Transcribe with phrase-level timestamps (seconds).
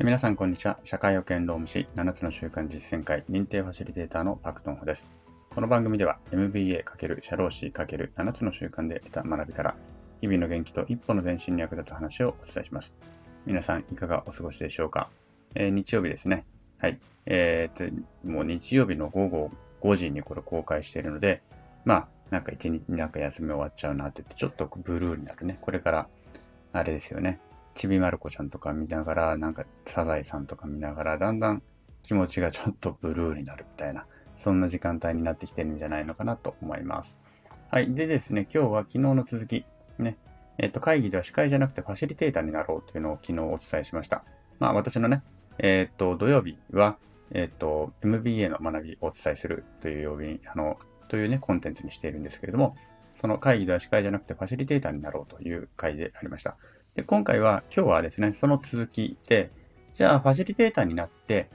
[0.00, 0.78] 皆さん、こんにちは。
[0.84, 5.06] 社会保険労務士7つの習慣実践会認定ファシリテーターのパクトンホです。
[5.54, 9.76] この番組では MBA× 社労士 ×7 つの習慣で得た学びから
[10.22, 12.94] 日々の元気と一歩の前進に役立つ話をお伝えします。
[13.44, 15.10] 皆さん、いかがお過ごしでしょうか、
[15.54, 16.46] えー、日曜日ですね。
[16.80, 16.98] はい。
[17.26, 19.50] えー、っと、もう日曜日の午後
[19.82, 21.42] 5時にこれ公開しているので、
[21.84, 25.58] まあ、なんか一日なんか休み終わっちゃうなって言って、ちょっとブルーになるね。
[25.60, 26.08] これから、
[26.72, 27.40] あれですよね。
[27.74, 31.62] ちびまる子ちゃんとか見ながら、なんかサザエさんとか見ながら、だんだん
[32.02, 37.16] 気持ちがちょっとブルーになるみたいな、そんな時間帯になってきてるんじゃないのかなと思います。
[37.70, 37.94] はい。
[37.94, 39.64] でですね、今日は昨日の続き、
[39.98, 40.16] ね、
[40.58, 44.24] えっ、と、会議では司会じゃなくてファシリテーターになろうというのを昨日お伝えしました。
[44.58, 45.22] まあ、私のね、
[45.58, 46.98] えっ、と、土曜日は、
[47.30, 50.78] えっ、と、MBA の学びをお伝えするという曜日に、あの、
[51.08, 52.74] というね、コンテンツにしているんですけれども、
[53.16, 56.56] その会議では司会じゃなくてファシリテーターになろうという会でありました。
[56.94, 59.50] で、今回は、今日はですね、その続きで、
[59.94, 61.48] じゃあファシリテーターになって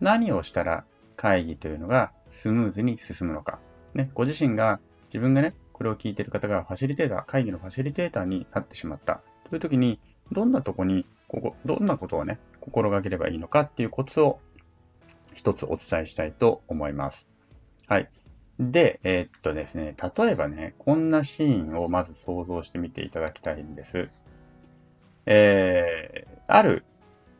[0.00, 0.84] 何をしたら
[1.16, 3.58] 会議というのがスムーズに進むのか。
[3.94, 9.22] ね、ご自身が、自分がね、これを聞いている方がファシリテーター、会議のファシリテーターになってしまった。
[9.48, 9.98] という時に、
[10.30, 14.40] どんなとこに、ここ、どんなことをね、心がければいいのかっていうコツを
[15.34, 17.28] 一つお伝えしたいと思います。
[17.88, 18.08] はい。
[18.58, 24.10] で、えー、っとですね、例えばね、こんなシーンをまず想像してみていただきたいんです。
[25.26, 26.84] えー、ある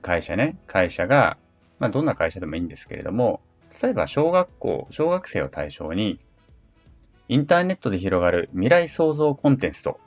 [0.02, 1.36] 会社ね、会社が、
[1.78, 3.40] まあどんな会社でもいいんですけれども、
[3.82, 6.20] 例えば小学校、小学生を対象に、
[7.28, 9.98] インターネットで広がる未来創造コンテスト、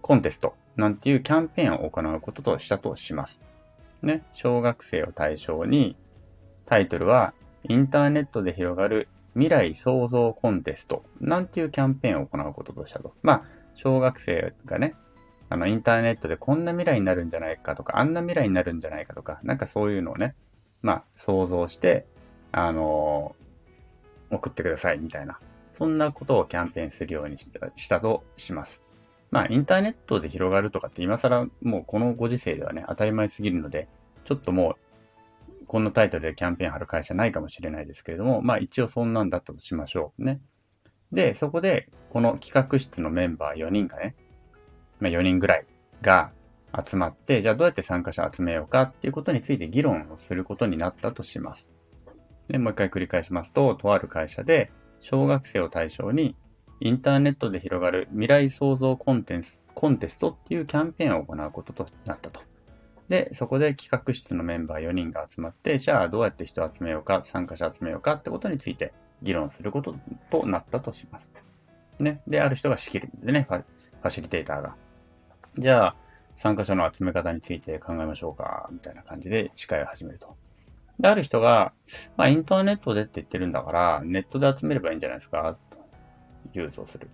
[0.00, 3.42] コンテストなんていうキャンペーンを行うこととしたとします。
[4.02, 5.96] ね、小学生を対象に、
[6.66, 7.34] タイトルは、
[7.68, 13.14] インターネットで広がる未来創造コンテストなんていうキャンペーンを行うこととしたと。
[13.22, 13.42] まあ、
[13.74, 14.94] 小学生がね、
[15.52, 20.34] あの、インターネットでこんな未来になるんじゃないかとか、あんな未来になるんじゃないかとか、なんかそういうのをね、
[20.80, 22.06] まあ、想像して、
[22.52, 25.38] あのー、送ってくださいみたいな。
[25.72, 28.82] そんなことをキャンペーンするようにしたとします。
[29.30, 33.88] まあ、インターネットで広がるとかって今更もうこのご時世ではね、当たり前すぎるので、
[34.24, 34.76] ちょっとも
[35.60, 40.24] うこんなタイトルでキャンペーン貼る会社ないかもしれないですけれども、まあ一応そんなんだったとしましょう。
[40.24, 40.40] ね。
[41.12, 44.14] で、そこで、この企画室のメンバー4人がね、
[45.02, 45.66] まあ4人ぐらい
[46.00, 46.30] が
[46.86, 51.68] 集まって、じゃあどうやって参加者集めようかっていうことについて議論をすることになったとします。
[52.48, 54.70] で、もう一回繰り返しますと、とある会社で
[55.00, 56.36] 小学生を対象に
[56.80, 62.40] インターネットで広がる未来創造コンテンツ、コンテストっていうキャンペーンを行うこととなったと。
[63.08, 69.94] で、そこで企画室のメンバー4人が集まって、じゃあどうやって人を集めようか、参加者集めようかってことについて議論すること
[70.30, 71.30] となったとします。
[71.98, 72.22] ね。
[72.26, 74.76] で、ある人が仕切るんでね、ファシリテーターが。
[75.58, 75.96] じゃあ、
[76.34, 80.36] 参加者の集め方について考えましょうか、みたいな感じで司会を始めると。
[80.98, 81.72] で、ある人が、
[82.16, 85.78] まあ、インターネットでって言ってるんだから、ネットで集めればいいんじゃないですか、と、
[86.52, 87.08] 融通をする。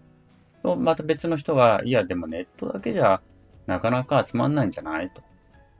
[0.63, 3.21] と、また別の人が、いや、でもネットだけじゃ、
[3.67, 5.11] なかなか集まんないんじゃない？
[5.11, 5.23] と。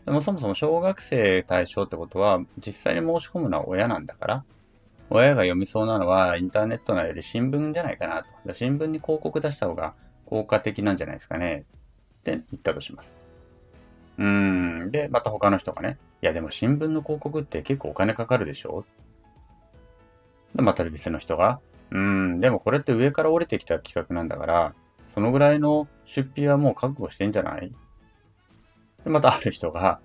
[0.05, 4.45] でもそもそも小学生対象ってことは、実際に申し込むのは親なんだから、
[5.11, 8.55] 親が読みそうなのはインターネットなより新聞じゃないかなと。
[8.55, 9.95] 新聞に広告出した方が
[10.27, 11.65] 効果的なんじゃないですかね。
[12.35, 13.17] って言ったとします。
[14.19, 14.27] うー
[14.87, 14.91] ん。
[14.91, 18.85] で、また他の人がね、いやでも新聞の広告って結構お金かかるでしょ？
[20.55, 24.75] で、また別の人が、うん、でもこれって上から降りてきた企画なんだから、
[25.07, 27.73] そのぐらいの出費はもう覚悟してんじゃない？
[29.05, 30.01] で、またある人が、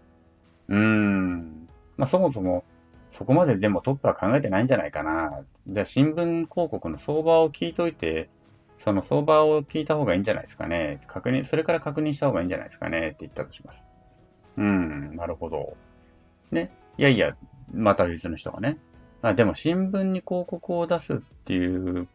[0.68, 1.68] うーん、
[1.98, 2.64] まあそもそも
[3.10, 5.42] そこまででもトップは考えてないんじゃないかな。
[5.68, 8.30] で、新聞広告の相場を聞いといて、
[8.78, 11.00] その相場を聞いた方がいいんじゃないですかね。
[11.08, 13.86] 確認、それから確認した方がいいんじゃないですかねって言ったとします。
[14.58, 15.76] うん、なるほど。
[16.52, 16.72] ね。
[16.98, 17.36] いやいや、
[17.74, 18.78] また別の人がね。
[19.22, 22.08] あでも新聞に広告を出すっていう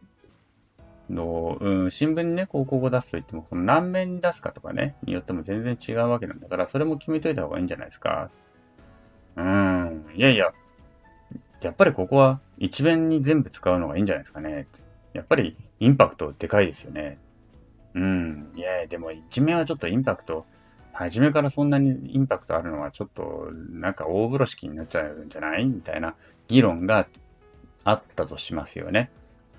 [1.10, 8.30] の、うん、新聞にね、広告を出すと言っても、その何面に出すかとかね、によっても全然違うわけなんだから、それも決めといた方がいいんじゃないですか。
[9.36, 10.52] うん、いやいや、
[11.60, 14.66] やっぱりここは一面に全部使うのがいいんじゃないですかね。
[15.18, 17.18] やっぱりインパクトでかいですよね。
[17.94, 20.46] うん、いやでも一面はちょっとインパクト、
[20.92, 26.14] 初めからそんなにインパクトあるのはちょっとなんか大風呂敷になっちゃうんじゃないみたいな
[26.48, 27.06] 議論が
[27.84, 29.10] あったとしますよね。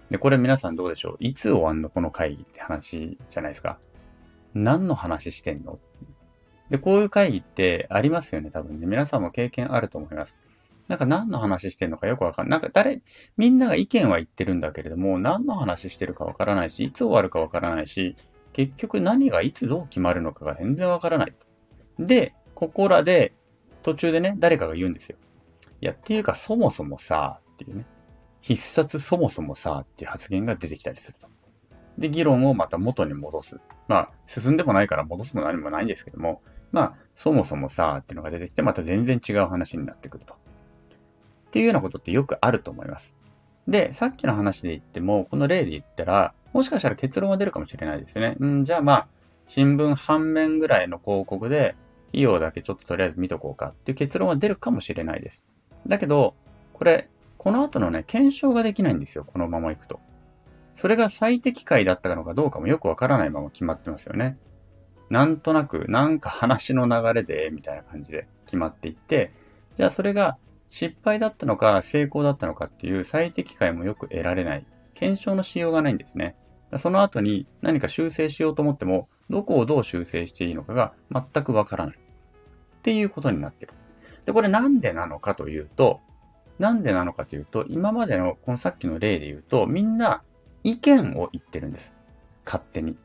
[0.09, 1.17] で、これ皆さんどうでしょう？
[1.19, 3.77] いつ終わんのこの会議って話じゃないですか？
[4.53, 5.79] 何の話してんの？
[6.69, 8.85] で、こういう会議ってありますよね、多分ね。
[8.85, 10.38] 皆さんも経験あると思います。
[10.89, 12.59] なんか何の話してんのかよくわかんない。
[12.59, 13.03] なんか誰、
[13.38, 18.15] みんなが意見は言ってるんだけれども、何の話してるかわからないし、いつ終わるかわからないし、
[18.53, 21.33] 結局何がいつどう決まるのかが全然わからない。
[22.00, 23.33] で、ここらで、
[23.83, 25.18] 途中でね、誰かが言うんですよ。
[25.80, 27.85] いや、っていうかそもそもさ、っていうね。
[28.42, 31.27] 必殺そもそもさ、っていう発言が出てきたりすると。
[32.00, 33.59] で、議論をまた元に戻す。
[33.88, 40.35] まあ、進んでもないから戻すも何もないんですけども、まあ、そもそもさ、っていうのが出てきて、また全然違う話になってくると。
[41.50, 43.18] っていうようなことってよくあると思います。
[43.68, 48.36] で、さっきの話で言っても、この例で言ったら、もしかしたら結論は出るかもしれないですね。
[48.40, 49.07] うん、じゃあまあ、
[49.48, 51.75] 新聞半面ぐらいの広告で、
[52.10, 55.48] 費用だけちょっととりあえず見とこうかっていう結論は出るかもしれないです。
[55.88, 56.36] だけど、
[56.74, 59.24] これ、この後のね、検証ができないんですよ。
[59.25, 60.00] このまま行くと。
[60.75, 64.38] それが最適解だったのかどうかもよくわからないまま決まってますよね。
[65.10, 69.31] なんとなく、なんか話の流れで、みたいな感じで決まっていって、
[69.75, 70.38] じゃあそれが
[70.69, 74.66] 失敗だったのか成功だったのかっていう最適解もよく得られない。
[74.94, 76.36] 検証のしようがないんですね。
[76.77, 81.95] その後に何か修正しようと思っても、どこをどう修正していいのかが全くわからない。
[81.95, 83.74] っていうことになってる。
[84.25, 86.00] で、これなんでなのかというと、
[86.60, 90.21] なんでなのかというと、今までのこのさっきの例で言うと、みんな
[90.63, 91.95] 意見を言ってるんです。
[92.45, 92.98] 勝手に。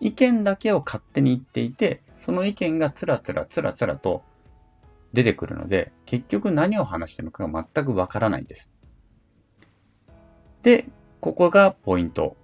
[0.00, 4.22] 意見だけを勝手に言っていて、その意見がつらつらつらつらと
[5.12, 8.70] 出てくるので、結局何を話してるのかが全くわからないんです。
[10.62, 10.86] で、
[11.20, 12.36] ここがポイント。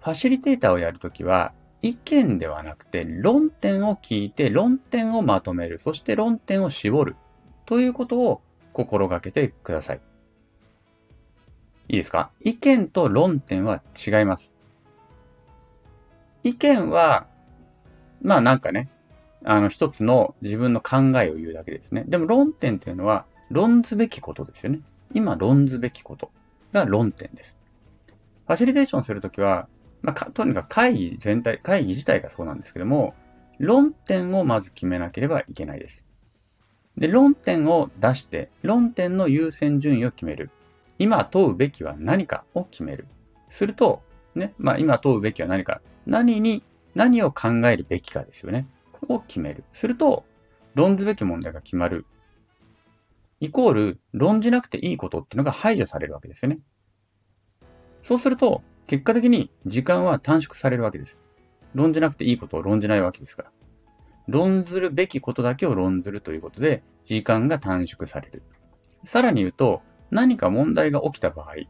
[0.00, 1.52] ファシリテーターをやるときは、
[1.82, 5.78] 意見ではなくて論点を聞いて論点をまとめる。
[5.78, 7.16] そして論点を絞る。
[7.66, 10.00] ということを心がけてください。
[11.88, 12.30] いいですか？
[12.40, 14.56] 意見と論点は違います。
[16.42, 17.26] 意見は、
[18.22, 18.88] まあなんかね、
[19.44, 22.04] あの一つの自分の考えを言うだけですね。
[22.06, 24.80] でも論点っていうのは論ずべきことですよね。
[25.14, 26.30] 今論ずべきこと
[26.72, 27.56] が論点です。
[28.46, 29.68] ファシリテーションするときは、
[30.02, 33.14] まあ、とにかく会議全体、会議自体がそうなんですけども、
[33.58, 36.04] 論点をまず決めなければいけないです。
[36.96, 40.50] で、論点を出して、論点の優先順位を決める。
[40.98, 43.06] 今問うべきは何かを決める。
[43.48, 44.02] すると、
[44.34, 45.80] ね、まあ今問うべきは何か。
[46.06, 46.62] 何に、
[46.94, 48.66] 何を考えるべきかですよね。
[49.08, 49.64] を決める。
[49.72, 50.24] すると、
[50.74, 52.06] 論ずべき問題が決まる。
[53.40, 56.60] イコール、論じなくていいことっていうのが排除されるわけですよね。
[58.02, 61.20] そうすると、結果的に時間は短縮されるわけです。
[61.74, 63.50] 論じなくていいことを論じないわけですから。
[64.26, 68.42] 論ずるべきことだけを論ずるということで、時間が短縮される。
[69.04, 71.68] さらに言うと、何か問題が起きた場合、い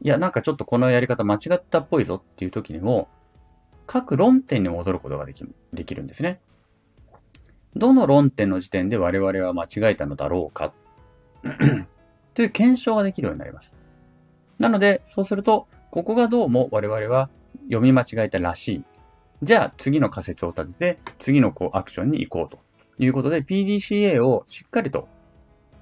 [0.00, 3.08] や、なんかちょっとこのやり方間違ったっぽいぞっていう時にも、
[3.86, 6.40] 各論点に戻ることができできるんですね。
[7.76, 10.72] どの論点の時点で我々は間違えたのだろうか？
[12.34, 13.74] という検証ができるようになります。
[14.58, 17.28] なので、そうすると、ここがどうも我々は
[17.64, 18.84] 読み間違えたらしい。
[19.42, 22.58] じゃあ次の仮説を立てて、次のこうアクションに行こうと
[22.98, 25.08] いうことで、PDCA をしっかりと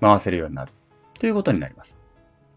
[0.00, 0.72] 回せるようになる。
[1.19, 1.96] ということになります。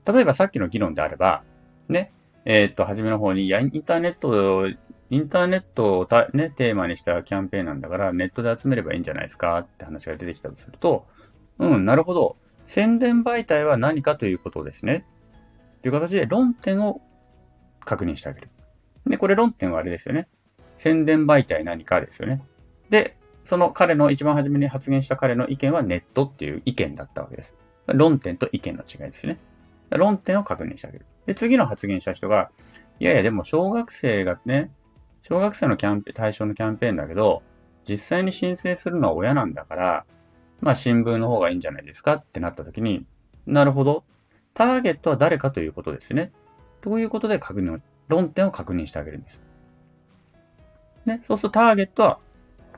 [0.05, 1.43] 例えばさっきの議論であれば、
[1.87, 2.11] ね、
[2.45, 4.67] えー、っと、初めの方に、いや、インターネット、
[5.09, 11.05] インターネットをね、テーマにしたキャンペーンなんだから、ネットで集めればいいんじゃないですかって話が出てきたとすると、
[11.59, 12.37] うん、なるほど。
[12.65, 15.05] 宣伝媒体は何かということですね。
[15.81, 17.01] という形で論点を
[17.85, 18.49] 確認してあげる。
[19.05, 20.27] で、これ論点はあれですよね。
[20.77, 22.43] 宣伝媒体何かですよね。
[22.89, 27.55] で、その彼の一番初めに発言した彼の意見はネットっていう意見だったわけです。
[27.85, 29.39] 論点と意見の違いですね。
[29.91, 31.05] 論点を確認してあげる。
[31.27, 32.49] で、次の発言した人が、
[32.99, 34.71] いやいや、でも小学生がね、
[35.27, 37.41] 小学生のキャンペ対象のキャンペーンだけど、
[37.83, 40.05] 実際に申請するのは親なんだから、
[40.61, 43.07] まあ新聞の方がいいんじゃないですかってなった時に、
[43.47, 44.03] なるほど。
[44.53, 46.31] ターゲットは誰かということですね。
[46.79, 49.41] ということで確認を、論点を確認してあげるんです。
[51.07, 52.19] ね、そうするとターゲットは、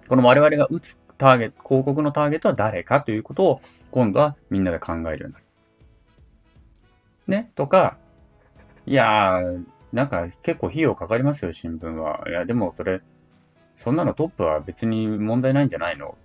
[0.08, 3.62] この我々が打つターゲット、広告のターゲットは誰かということを
[3.92, 5.46] 今度はみんなで考えるようになる。
[7.28, 7.98] ね、とか、
[8.86, 12.24] いやー、なんか結構費用かかりますよ、新聞は。
[12.28, 13.02] いや、でもそれ、
[13.76, 16.18] そんなのトップは別に問題ないんじゃないの？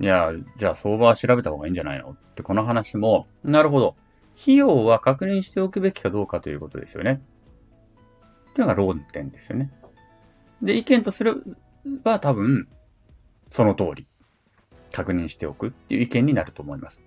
[0.00, 2.10] いや、じゃあ相場は調べた方がいいんじゃないの？
[2.10, 3.96] ってこの話も、なるほど。
[4.40, 7.20] 費用は確認しておくべきかどうかということですよね。
[8.50, 9.72] っていうのが論点ですよね。
[10.62, 11.32] で、意見とすれ
[12.04, 12.68] ば多分、
[13.50, 14.06] その通り。
[14.90, 17.04] 確認しておくっていう意見になると思います。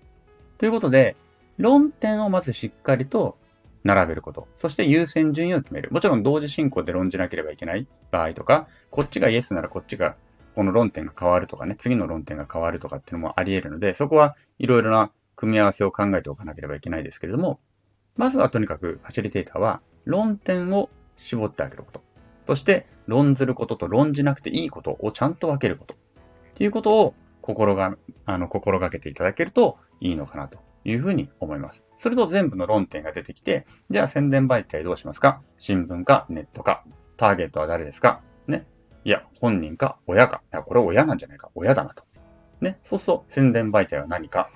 [0.57, 1.15] ということで、
[1.57, 3.37] 論点をまずしっかりと
[3.83, 4.47] 並べること。
[4.55, 5.89] そして優先順位を決める。
[5.91, 10.15] もちろん同時進行で論じなければいけない場合とか、こっちがイエスならこっちが、
[10.55, 17.59] この論点が変わるとかね、次の論点が変わるとかっていうのもあり得るので、そこはいろいろな組み合わせを考えておかなければいけないですけれども、
[18.17, 22.03] まずはとにかくファシリテーターは論点を絞ってあげること。
[22.45, 25.93] そして論ずることと論じなくていいことをちゃんと分けること。
[25.93, 25.97] っ
[26.55, 27.95] ていうことを心が、
[28.25, 31.85] あの、心がけていただけるといいのかなというふうに思います。
[31.97, 35.41] それと全部の論点が出てきて、じゃあ宣伝媒体どうしますか？
[35.57, 36.25] 新聞か？
[36.29, 36.83] ネットか？
[37.17, 38.21] ターゲットは誰ですか？
[38.47, 38.65] ね？
[39.03, 39.97] いや、本人か？
[40.07, 40.41] 親か？
[40.51, 41.49] いや、これ親なんじゃないか？
[41.55, 42.03] 親だなと。
[42.61, 42.79] ね？
[42.83, 44.49] そうすると宣伝媒体は何か？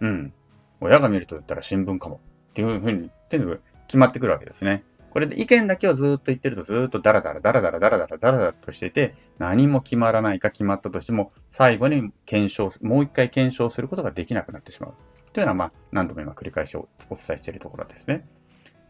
[0.00, 0.32] うん。
[0.80, 2.20] 親が見ると言ったら新聞かも。
[2.50, 4.84] っていうふうに全部決まってくるわけですね。
[5.10, 14.94] これで意見だけをずっと言ってるとずっとダラダラダラダラダラダラダラダラとしていて、何も決まらないか決まったとしても、最後に検証、もう一回検証することができなくなってしまう。
[15.34, 18.26] というのは、まあ、何度も今繰り返しお伝えしているところですね。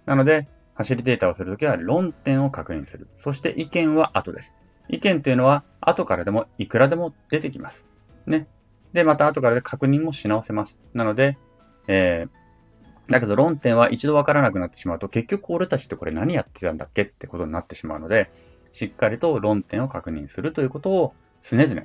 [0.06, 3.08] なので、ファシリテータをするときは論点を確認する。
[3.14, 4.54] そして意見は後です。
[4.88, 7.88] 意見というのは後からでもいくらでも出てきます。
[8.26, 8.46] ね。
[8.92, 10.80] で、また後からで確認もし直せます。
[10.92, 11.38] なので、
[11.88, 18.30] えー、だけど論点は一度わからなくなってしまうと、結局俺たちってこれ何やってたんだっけってことになってしまうので、
[18.70, 21.82] しっかりと論点を確認するということを常々、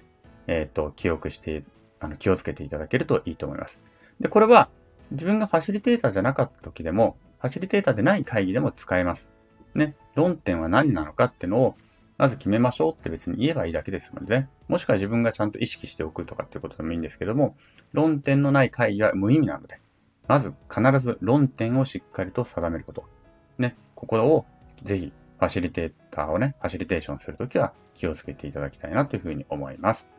[0.48, 1.64] えっ、ー、と、記憶して、
[2.00, 3.82] あの、気をつけていただけるといいと思います。
[4.20, 4.70] で、これは
[5.12, 9.32] 自分がファシリテーターじゃなかった時でも、ファシリテーターでない会議でも使えます。
[9.74, 9.96] ね。
[10.16, 11.76] 論点は何なのかってのを、
[12.18, 14.50] まず決めましょうって別に言えばいいだけですのでね。
[14.68, 17.56] もしくは自分がちゃんと意識しておくとかっていうことでもいいんですけども、
[17.94, 19.80] 論点のない会議は無意味なので、
[20.28, 23.06] まず必ず論点をしっかりと定めること。
[23.58, 24.46] ね、ここを
[24.84, 30.10] ぜひファシリテーターをね、ファシリテーションするときは気をつけていただきたいなというふうに思います。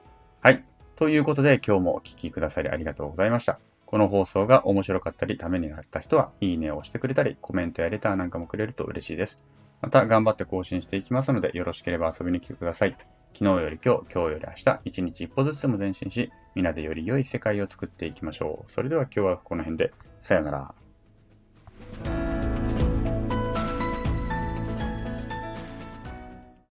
[0.41, 0.65] はい。
[0.97, 3.70] ということで今日もお聴きくださりありがとうございました。
[3.91, 9.45] この放送が面白かったりためになった人は、いいねを押してくれたり、コメントやレターなんかもくれると嬉しいです。
[9.81, 12.95] また頑張って更新していきますので、よろしければ遊びに来てください。
[13.35, 18.71] 昨日より今日、今日より明日、一日一歩ずつでも前進し、皆でより良い世界を作っていきましょう。
[18.71, 22.30] それでは今日はこの辺で、さよなら。